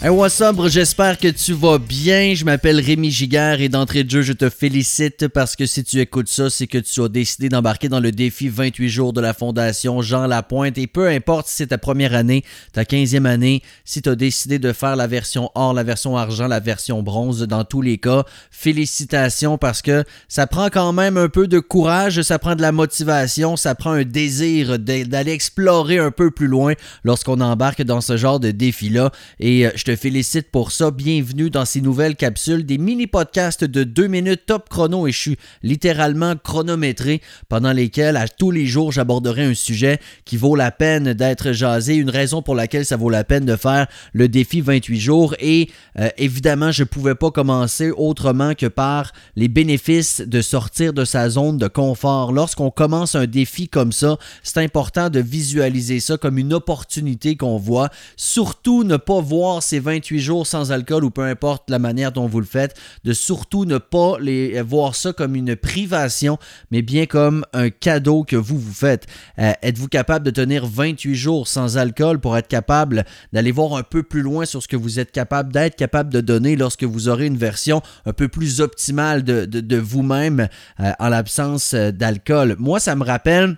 Hey, 0.00 0.10
what's 0.10 0.40
up? 0.40 0.54
J'espère 0.68 1.18
que 1.18 1.26
tu 1.26 1.54
vas 1.54 1.78
bien. 1.78 2.32
Je 2.32 2.44
m'appelle 2.44 2.78
Rémi 2.78 3.10
Giguère 3.10 3.60
et 3.60 3.68
d'entrée 3.68 4.04
de 4.04 4.10
jeu, 4.10 4.22
je 4.22 4.32
te 4.32 4.48
félicite 4.48 5.26
parce 5.26 5.56
que 5.56 5.66
si 5.66 5.82
tu 5.82 5.98
écoutes 5.98 6.28
ça, 6.28 6.50
c'est 6.50 6.68
que 6.68 6.78
tu 6.78 7.02
as 7.02 7.08
décidé 7.08 7.48
d'embarquer 7.48 7.88
dans 7.88 7.98
le 7.98 8.12
défi 8.12 8.48
28 8.48 8.88
jours 8.88 9.12
de 9.12 9.20
la 9.20 9.34
Fondation 9.34 10.00
Jean 10.00 10.28
Lapointe. 10.28 10.78
Et 10.78 10.86
peu 10.86 11.08
importe 11.08 11.48
si 11.48 11.56
c'est 11.56 11.66
ta 11.66 11.78
première 11.78 12.14
année, 12.14 12.44
ta 12.72 12.84
15e 12.84 13.24
année, 13.24 13.60
si 13.84 14.00
tu 14.00 14.08
as 14.08 14.14
décidé 14.14 14.60
de 14.60 14.72
faire 14.72 14.94
la 14.94 15.08
version 15.08 15.50
or, 15.56 15.74
la 15.74 15.82
version 15.82 16.16
argent, 16.16 16.46
la 16.46 16.60
version 16.60 17.02
bronze, 17.02 17.40
dans 17.42 17.64
tous 17.64 17.82
les 17.82 17.98
cas, 17.98 18.22
félicitations 18.52 19.58
parce 19.58 19.82
que 19.82 20.04
ça 20.28 20.46
prend 20.46 20.68
quand 20.68 20.92
même 20.92 21.16
un 21.16 21.28
peu 21.28 21.48
de 21.48 21.58
courage, 21.58 22.22
ça 22.22 22.38
prend 22.38 22.54
de 22.54 22.62
la 22.62 22.70
motivation, 22.70 23.56
ça 23.56 23.74
prend 23.74 23.90
un 23.90 24.04
désir 24.04 24.78
d'aller 24.78 25.32
explorer 25.32 25.98
un 25.98 26.12
peu 26.12 26.30
plus 26.30 26.46
loin 26.46 26.74
lorsqu'on 27.02 27.40
embarque 27.40 27.82
dans 27.82 28.00
ce 28.00 28.16
genre 28.16 28.38
de 28.38 28.52
défi-là. 28.52 29.10
Et 29.40 29.66
euh, 29.66 29.70
te 29.88 29.96
félicite 29.96 30.50
pour 30.50 30.70
ça. 30.70 30.90
Bienvenue 30.90 31.48
dans 31.48 31.64
ces 31.64 31.80
nouvelles 31.80 32.14
capsules, 32.14 32.66
des 32.66 32.76
mini-podcasts 32.76 33.64
de 33.64 33.84
2 33.84 34.06
minutes 34.06 34.42
top 34.44 34.68
chrono 34.68 35.06
et 35.06 35.12
je 35.12 35.18
suis 35.18 35.38
littéralement 35.62 36.34
chronométré 36.36 37.22
pendant 37.48 37.72
lesquels 37.72 38.18
à 38.18 38.28
tous 38.28 38.50
les 38.50 38.66
jours 38.66 38.92
j'aborderai 38.92 39.46
un 39.46 39.54
sujet 39.54 39.98
qui 40.26 40.36
vaut 40.36 40.56
la 40.56 40.72
peine 40.72 41.14
d'être 41.14 41.52
jasé, 41.52 41.94
une 41.94 42.10
raison 42.10 42.42
pour 42.42 42.54
laquelle 42.54 42.84
ça 42.84 42.98
vaut 42.98 43.08
la 43.08 43.24
peine 43.24 43.46
de 43.46 43.56
faire 43.56 43.86
le 44.12 44.28
défi 44.28 44.60
28 44.60 45.00
jours 45.00 45.34
et 45.40 45.70
euh, 45.98 46.10
évidemment 46.18 46.70
je 46.70 46.82
ne 46.82 46.88
pouvais 46.88 47.14
pas 47.14 47.30
commencer 47.30 47.90
autrement 47.90 48.52
que 48.54 48.66
par 48.66 49.12
les 49.36 49.48
bénéfices 49.48 50.20
de 50.20 50.42
sortir 50.42 50.92
de 50.92 51.06
sa 51.06 51.30
zone 51.30 51.56
de 51.56 51.66
confort. 51.66 52.32
Lorsqu'on 52.32 52.70
commence 52.70 53.14
un 53.14 53.26
défi 53.26 53.68
comme 53.68 53.92
ça, 53.92 54.18
c'est 54.42 54.60
important 54.60 55.08
de 55.08 55.20
visualiser 55.20 55.98
ça 56.00 56.18
comme 56.18 56.36
une 56.36 56.52
opportunité 56.52 57.36
qu'on 57.36 57.56
voit. 57.56 57.88
Surtout 58.18 58.84
ne 58.84 58.98
pas 58.98 59.22
voir 59.22 59.62
ces 59.62 59.77
28 59.78 60.18
jours 60.18 60.46
sans 60.46 60.72
alcool 60.72 61.04
ou 61.04 61.10
peu 61.10 61.22
importe 61.22 61.70
la 61.70 61.78
manière 61.78 62.12
dont 62.12 62.26
vous 62.26 62.40
le 62.40 62.46
faites, 62.46 62.76
de 63.04 63.12
surtout 63.12 63.64
ne 63.64 63.78
pas 63.78 64.18
les, 64.20 64.60
voir 64.62 64.94
ça 64.94 65.12
comme 65.12 65.34
une 65.34 65.56
privation, 65.56 66.38
mais 66.70 66.82
bien 66.82 67.06
comme 67.06 67.44
un 67.52 67.70
cadeau 67.70 68.24
que 68.24 68.36
vous 68.36 68.58
vous 68.58 68.72
faites. 68.72 69.06
Euh, 69.38 69.52
êtes-vous 69.62 69.88
capable 69.88 70.24
de 70.24 70.30
tenir 70.30 70.66
28 70.66 71.14
jours 71.14 71.48
sans 71.48 71.78
alcool 71.78 72.18
pour 72.20 72.36
être 72.36 72.48
capable 72.48 73.04
d'aller 73.32 73.52
voir 73.52 73.74
un 73.74 73.82
peu 73.82 74.02
plus 74.02 74.22
loin 74.22 74.44
sur 74.44 74.62
ce 74.62 74.68
que 74.68 74.76
vous 74.76 74.98
êtes 74.98 75.12
capable 75.12 75.52
d'être 75.52 75.76
capable 75.76 76.12
de 76.12 76.20
donner 76.20 76.56
lorsque 76.56 76.84
vous 76.84 77.08
aurez 77.08 77.26
une 77.26 77.36
version 77.36 77.82
un 78.06 78.12
peu 78.12 78.28
plus 78.28 78.60
optimale 78.60 79.22
de, 79.22 79.76
vous-même 79.76 80.48
euh, 80.80 80.92
en 80.98 81.08
l'absence 81.08 81.74
euh, 81.74 81.90
d'alcool? 81.90 82.56
Moi, 82.58 82.80
ça 82.80 82.94
me 82.96 83.04
rappelle 83.04 83.56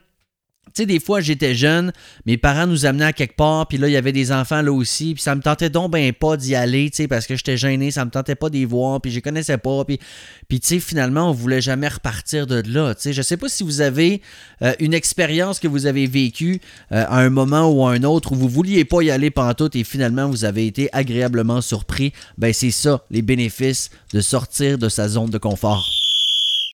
tu 0.74 0.82
sais, 0.82 0.86
des 0.86 1.00
fois, 1.00 1.20
j'étais 1.20 1.54
jeune, 1.54 1.92
mes 2.26 2.36
parents 2.36 2.66
nous 2.66 2.86
amenaient 2.86 3.06
à 3.06 3.12
quelque 3.12 3.36
part, 3.36 3.66
puis 3.66 3.78
là, 3.78 3.88
il 3.88 3.92
y 3.92 3.96
avait 3.96 4.12
des 4.12 4.32
enfants 4.32 4.62
là 4.62 4.72
aussi, 4.72 5.14
puis 5.14 5.22
ça 5.22 5.34
me 5.34 5.42
tentait 5.42 5.70
donc 5.70 5.90
ben 5.90 6.12
pas 6.12 6.36
d'y 6.36 6.54
aller, 6.54 6.90
tu 6.90 6.98
sais, 6.98 7.08
parce 7.08 7.26
que 7.26 7.36
j'étais 7.36 7.56
gêné, 7.56 7.90
ça 7.90 8.04
me 8.04 8.10
tentait 8.10 8.34
pas 8.34 8.50
d'y 8.50 8.64
voir, 8.64 9.00
puis 9.00 9.10
je 9.10 9.20
connaissais 9.20 9.58
pas, 9.58 9.84
puis, 9.84 9.98
puis 10.48 10.60
tu 10.60 10.68
sais, 10.68 10.80
finalement, 10.80 11.30
on 11.30 11.32
voulait 11.32 11.60
jamais 11.60 11.88
repartir 11.88 12.46
de 12.46 12.62
là, 12.66 12.94
tu 12.94 13.02
sais. 13.02 13.12
Je 13.12 13.22
sais 13.22 13.36
pas 13.36 13.48
si 13.48 13.62
vous 13.62 13.80
avez 13.80 14.22
euh, 14.62 14.72
une 14.78 14.94
expérience 14.94 15.58
que 15.58 15.68
vous 15.68 15.86
avez 15.86 16.06
vécue 16.06 16.60
euh, 16.92 17.04
à 17.08 17.18
un 17.18 17.30
moment 17.30 17.70
ou 17.70 17.86
à 17.86 17.92
un 17.92 18.02
autre 18.02 18.32
où 18.32 18.34
vous 18.34 18.48
vouliez 18.48 18.84
pas 18.84 19.02
y 19.02 19.10
aller 19.10 19.30
pantoute 19.30 19.76
et 19.76 19.84
finalement, 19.84 20.28
vous 20.28 20.44
avez 20.44 20.66
été 20.66 20.88
agréablement 20.92 21.60
surpris. 21.60 22.12
Ben, 22.38 22.52
c'est 22.52 22.70
ça, 22.70 23.04
les 23.10 23.22
bénéfices 23.22 23.90
de 24.12 24.20
sortir 24.20 24.78
de 24.78 24.88
sa 24.88 25.08
zone 25.08 25.30
de 25.30 25.38
confort. 25.38 25.99